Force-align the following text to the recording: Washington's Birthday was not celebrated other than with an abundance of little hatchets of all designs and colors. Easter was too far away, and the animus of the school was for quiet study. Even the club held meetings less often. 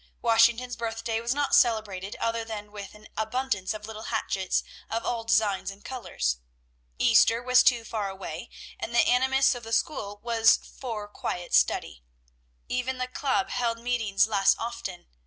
Washington's 0.23 0.75
Birthday 0.75 1.21
was 1.21 1.35
not 1.35 1.53
celebrated 1.53 2.15
other 2.15 2.43
than 2.43 2.71
with 2.71 2.95
an 2.95 3.07
abundance 3.15 3.71
of 3.71 3.85
little 3.85 4.05
hatchets 4.05 4.63
of 4.89 5.05
all 5.05 5.23
designs 5.25 5.69
and 5.69 5.85
colors. 5.85 6.37
Easter 6.97 7.39
was 7.39 7.61
too 7.61 7.83
far 7.83 8.09
away, 8.09 8.49
and 8.79 8.95
the 8.95 9.07
animus 9.07 9.53
of 9.53 9.61
the 9.61 9.71
school 9.71 10.19
was 10.23 10.57
for 10.57 11.07
quiet 11.07 11.53
study. 11.53 12.01
Even 12.67 12.97
the 12.97 13.05
club 13.07 13.51
held 13.51 13.77
meetings 13.77 14.25
less 14.25 14.55
often. 14.57 15.05